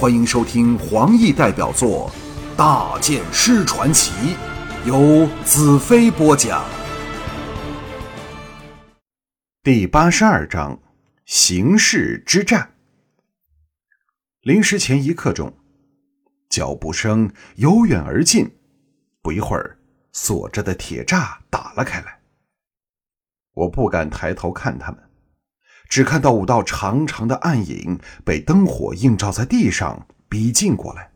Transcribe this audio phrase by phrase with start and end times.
[0.00, 2.10] 欢迎收听黄奕代表作
[2.56, 4.34] 《大剑师传奇》，
[4.86, 6.64] 由子飞播讲。
[9.62, 10.80] 第八十二章：
[11.26, 12.76] 形势之战。
[14.40, 15.54] 临时前一刻钟，
[16.48, 18.50] 脚步声由远而近，
[19.20, 19.76] 不一会儿，
[20.12, 22.20] 锁着的铁栅打了开来。
[23.52, 25.09] 我不敢抬头看他们。
[25.90, 31.10] 只看到五道长长的暗影被灯火映照在地上，逼近过来。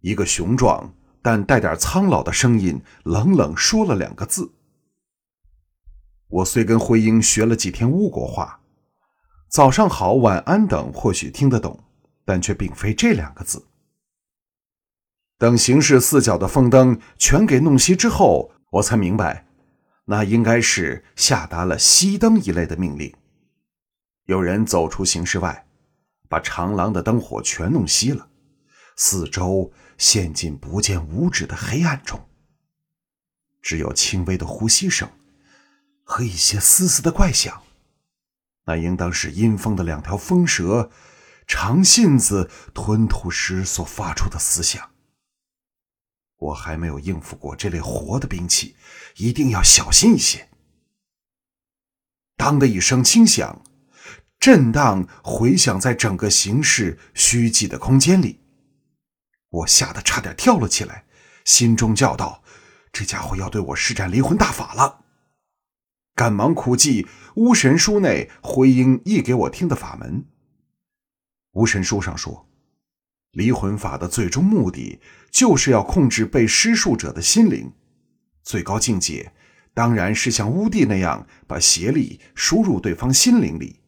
[0.00, 4.52] 一个雄壮但带点苍老的声音冷冷说了两个字。
[6.28, 8.60] 我虽跟辉英学了几天巫国话，
[9.48, 11.82] 早上好、晚安等或许听得懂，
[12.26, 13.66] 但却并非这两个字。
[15.38, 19.46] 等形势四角的风灯全给弄熄之后，我才明白。
[20.06, 23.14] 那应该是下达了熄灯一类的命令。
[24.26, 25.66] 有人走出形室外，
[26.28, 28.28] 把长廊的灯火全弄熄了，
[28.96, 32.28] 四周陷进不见五指的黑暗中。
[33.60, 35.10] 只有轻微的呼吸声
[36.02, 37.62] 和一些丝丝的怪响，
[38.64, 40.90] 那应当是阴风的两条风蛇
[41.46, 44.90] 长信子吞吐时所发出的嘶响。
[46.36, 48.76] 我还没有应付过这类活的兵器，
[49.16, 50.48] 一定要小心一些。
[52.36, 53.62] 当的一声轻响，
[54.44, 58.40] 震荡回响在整个形势虚寂的空间里。
[59.48, 61.06] 我吓得差点跳了起来，
[61.46, 62.42] 心中叫道
[62.92, 65.06] ：“这家伙要对我施展离魂大法了！”
[66.14, 70.26] 赶忙苦记巫神书内回音译给我听的法门。
[71.52, 72.46] 巫神书上说。
[73.32, 75.00] 离魂法的最终目的，
[75.30, 77.72] 就是要控制被施术者的心灵。
[78.42, 79.32] 最高境界，
[79.72, 83.80] 当然是像乌帝那样，把邪力输入对方心灵里，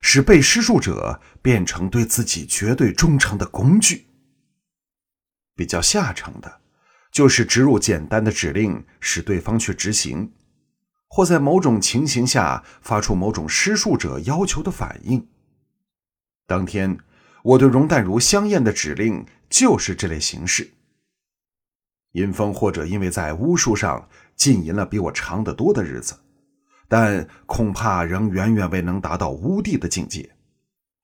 [0.00, 4.06] 使被施术者变成对自己绝对忠诚的工具。
[5.54, 6.60] 比较下乘的，
[7.10, 10.32] 就是植入简单的指令，使对方去执行，
[11.08, 15.28] 或在某种情形下发出某种施术者要求的反应。
[16.46, 16.98] 当天。
[17.42, 20.74] 我对容淡如香艳的指令就是这类形式。
[22.12, 26.20] 阴风或者因为在巫术上浸淫了比我长得多的日子，
[26.90, 30.34] 但恐怕仍远远未能达到巫帝的境界，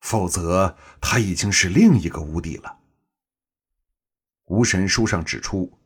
[0.01, 2.79] 否则他已经是另一个巫帝了。
[4.47, 5.79] 巫神书上指出，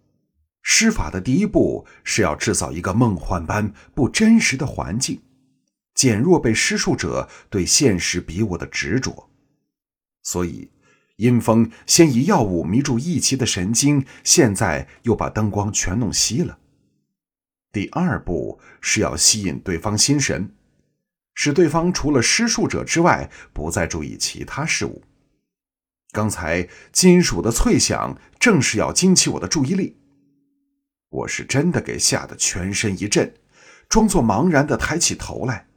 [0.63, 5.21] 施法的第一步是要制造一个梦幻般不真实的环境，
[5.93, 9.29] 减弱被施术者对现实比我的执着。
[10.23, 10.71] 所以，
[11.17, 16.57] 阴风先以药物迷住一奇的神经，现在又把灯光全弄熄了。
[17.71, 20.53] 第二步是要吸引对方心神，
[21.33, 25.03] 使对方除了施术者之外，不再注意其他事物。
[26.11, 29.97] 刚才金属的脆响，正是要惊起我的注意力。
[31.09, 33.33] 我是真的给吓得全身一震，
[33.89, 35.67] 装作茫然的抬起头来。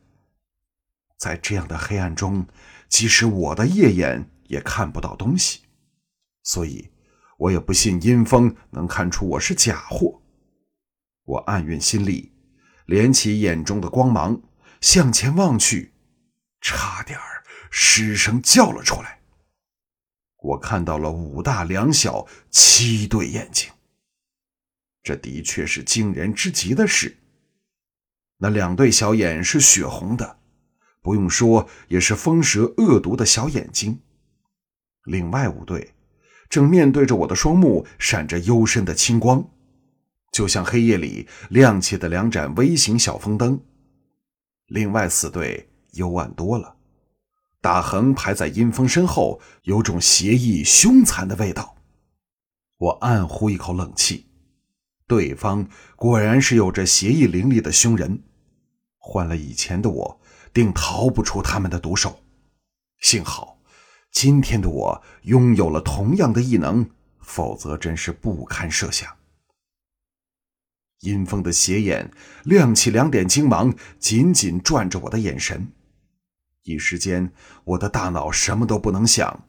[1.18, 2.46] 在这样的黑暗中，
[2.88, 4.30] 即使我的夜眼。
[4.46, 5.62] 也看不到东西，
[6.42, 6.90] 所以
[7.38, 10.20] 我也不信阴风能看出我是假货。
[11.24, 12.32] 我暗运心力，
[12.86, 14.42] 敛起眼中的光芒，
[14.80, 15.92] 向前望去，
[16.60, 19.20] 差点儿失声叫了出来。
[20.42, 23.72] 我看到了五大两小七对眼睛，
[25.02, 27.16] 这的确是惊人之极的事。
[28.38, 30.38] 那两对小眼是血红的，
[31.00, 34.02] 不用说，也是风蛇恶毒的小眼睛。
[35.04, 35.94] 另外五对
[36.50, 39.50] 正面对着我的双目，闪着幽深的青光，
[40.34, 43.62] 就像黑夜里亮起的两盏微型小风灯。
[44.66, 46.74] 另外四队幽暗多了，
[47.60, 51.76] 打横排在阴风身后，有种邪异凶残的味道。
[52.78, 54.26] 我暗呼一口冷气，
[55.06, 58.24] 对方果然是有着邪异凌厉的凶人，
[58.98, 60.20] 换了以前的我，
[60.52, 62.20] 定逃不出他们的毒手。
[62.98, 63.60] 幸好。
[64.10, 66.88] 今天的我拥有了同样的异能，
[67.20, 69.12] 否则真是不堪设想。
[71.04, 72.10] 阴风的斜眼
[72.44, 75.70] 亮起两点金芒，紧紧转着我的眼神。
[76.62, 77.30] 一时间，
[77.64, 79.46] 我的大脑什么都不能想，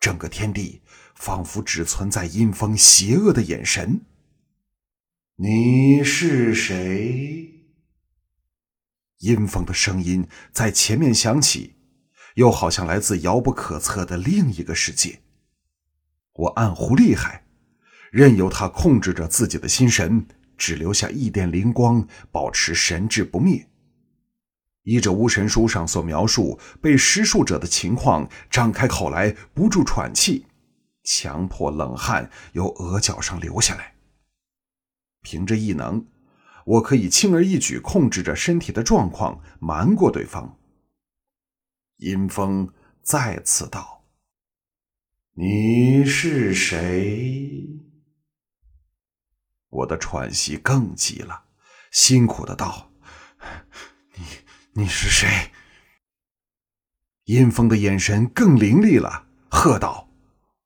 [0.00, 0.80] 整个天地
[1.14, 4.00] 仿佛只存在阴风邪恶的眼神。
[5.36, 7.50] 你是谁？
[9.18, 11.74] 阴风的声音在前面响起。
[12.34, 15.20] 又好像来自遥不可测的另一个世界。
[16.32, 17.44] 我暗呼厉害，
[18.10, 23.68] 任由他控制着自己的心神，只留下一点灵光，保持神智不灭。
[24.82, 30.46] 依着巫神书上所描述被施术者的情况，张开口来不住喘气，
[31.02, 33.94] 强迫冷汗由额角上流下来。
[35.22, 36.06] 凭着异能，
[36.66, 40.58] 我可以轻而易举控制着身体的状况，瞒过对方。
[41.96, 42.70] 阴风
[43.00, 44.04] 再次道
[45.32, 47.73] ：“你是谁？”
[49.74, 51.44] 我的喘息更急了，
[51.90, 52.90] 辛苦的道
[54.14, 54.24] ：“你。”
[54.76, 55.52] 你是谁？
[57.26, 60.08] 阴风的眼神更凌厉了，喝道：“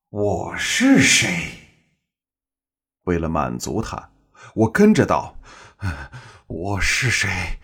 [0.09, 1.69] 我是谁？”
[3.05, 4.11] 为了满足他，
[4.55, 5.39] 我跟着道
[6.47, 7.59] ：“我是谁？”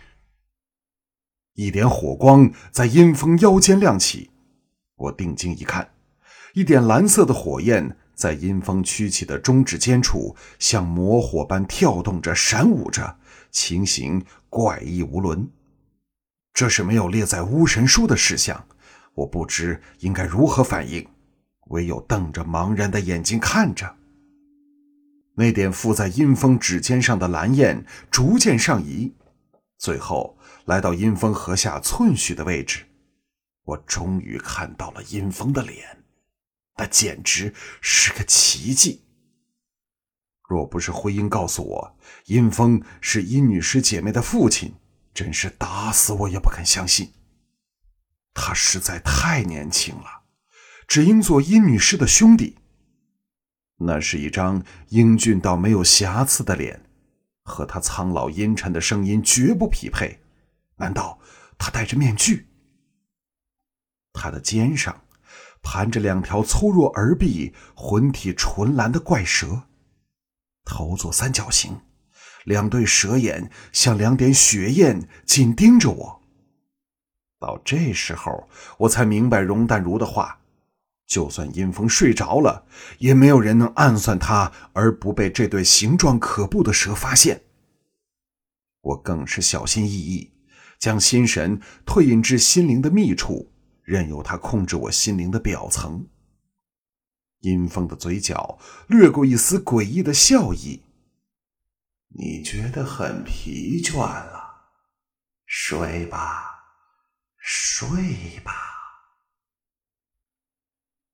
[1.54, 4.30] 一点火光在阴风腰间亮起，
[4.96, 5.96] 我定睛一看，
[6.54, 13.18] 一点蓝色的火焰在阴风曲起的中指尖处，像魔火般跳动着、闪舞着，
[13.52, 15.48] 情形怪异无伦。
[16.54, 18.66] 这是没有列在巫神书的事项，
[19.14, 21.06] 我不知应该如何反应，
[21.68, 23.96] 唯有瞪着茫然的眼睛看着。
[25.36, 29.14] 那点附在阴风指尖上的蓝焰逐渐上移，
[29.78, 32.86] 最后来到阴风颌下寸许的位置。
[33.66, 36.05] 我终于看到了阴风的脸，
[36.78, 39.06] 那简直是个奇迹。
[40.48, 44.76] 若不是徽因告诉我，阴风是阴女士姐妹的父亲。
[45.14, 47.14] 真是打死我也不肯相信，
[48.34, 50.24] 他实在太年轻了，
[50.90, 52.58] 只应做阴女士的兄弟。
[53.78, 56.84] 那是一张英俊到没有瑕疵的脸，
[57.44, 60.20] 和他苍老阴沉的声音绝不匹配。
[60.76, 61.18] 难道
[61.58, 62.50] 他戴着面具？
[64.12, 65.05] 他的肩上
[65.66, 69.64] 盘着两条粗弱而臂、浑体纯蓝的怪蛇，
[70.64, 71.82] 头做三角形。
[72.44, 76.22] 两对蛇眼像两点血焰，紧盯着我。
[77.40, 78.48] 到这时候，
[78.78, 80.40] 我才明白容淡如的话：
[81.08, 82.68] 就算阴风睡着了，
[83.00, 87.42] 也没有人能暗算他而不被这对形状可怖的蛇发现。
[88.82, 90.32] 我更是小心翼翼，
[90.78, 93.52] 将心神退隐至心灵的密处，
[93.86, 96.08] 任由他控制我心灵的表层。
[97.40, 100.82] 阴风的嘴角掠过一丝诡异的笑意。
[102.18, 104.72] 你觉得很疲倦了，
[105.46, 106.64] 睡吧，
[107.38, 108.54] 睡吧。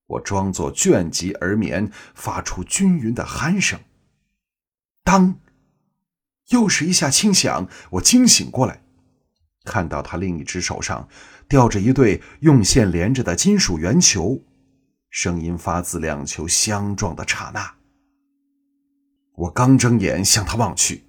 [0.05, 3.79] 我装作倦极而眠，发出均匀的鼾声。
[5.03, 5.39] 当，
[6.49, 8.83] 又是一下轻响，我惊醒过来，
[9.63, 11.07] 看到他另一只手上
[11.47, 14.43] 吊着一对用线连着的金属圆球，
[15.09, 17.75] 声音发自两球相撞的刹那。
[19.35, 21.03] 我刚睁眼向他望去，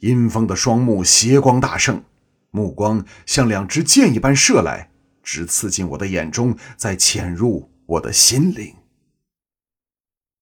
[0.00, 2.02] 阴风的双目斜光大盛，
[2.50, 4.90] 目光像两支箭一般射来，
[5.22, 8.74] 直刺进我的眼中，再潜入我的心灵。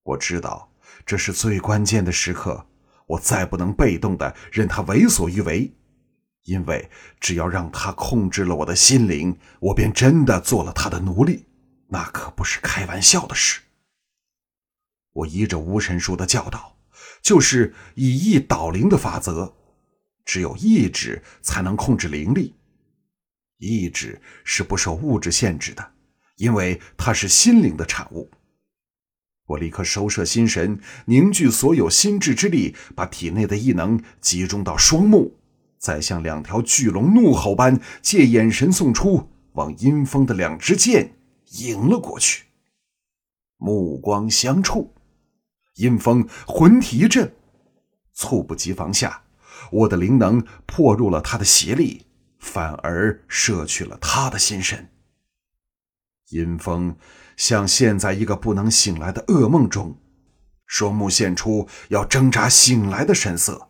[0.03, 0.73] 我知道
[1.05, 2.67] 这是最关键的时刻，
[3.07, 5.73] 我再不能被动的任他为所欲为，
[6.51, 11.47] 因为只要让他控制了我的心灵，我便真的做了他的奴隶，
[11.87, 13.61] 那可不是开玩笑的事。
[15.13, 16.77] 我依着巫神书的教导。
[17.23, 19.55] 就是以意导灵的法则，
[20.25, 22.57] 只有意志才能控制灵力。
[23.59, 25.93] 意志是不受物质限制的，
[26.37, 28.31] 因为它是心灵的产物。
[29.47, 35.40] 我立刻收摄心神，凝聚所有心智之力，把体内的异能集中到双目，
[35.81, 41.17] 再像两条巨龙怒吼般借眼神送出，往阴风的两支箭
[41.53, 42.45] 迎了过去。
[43.57, 44.95] 目光相触。
[45.77, 47.35] 阴风魂体一震，
[48.13, 49.23] 猝不及防下，
[49.73, 52.05] 我的灵能破入了他的邪力，
[52.39, 54.91] 反而摄去了他的心神。
[56.29, 56.95] 阴风
[57.39, 59.97] 像陷在一个不能醒来的噩梦中，
[60.67, 63.70] 双目现出要挣扎醒来的神色。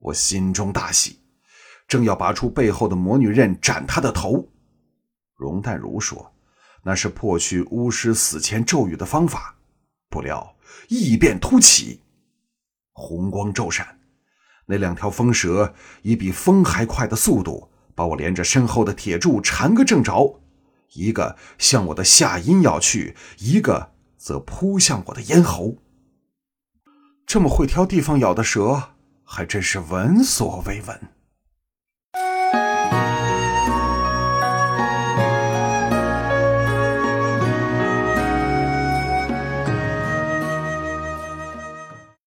[0.00, 1.20] 我心中大喜，
[1.86, 4.48] 正要拔出背后的魔女刃斩他的头。
[5.36, 6.34] 容淡如说，
[6.82, 9.56] 那是破去巫师死前咒语的方法，
[10.08, 10.56] 不料。
[10.88, 12.00] 异变突起，
[12.92, 13.98] 红光骤闪，
[14.66, 20.40] 那两条风蛇以比风还快的速度，把我连着身后的铁柱缠个正着，
[20.94, 25.76] 一个向我的下阴咬去，一个则扑向我的咽喉。
[27.26, 28.94] 这么会挑地方咬的蛇，
[29.32, 31.19] 还真是闻所未闻。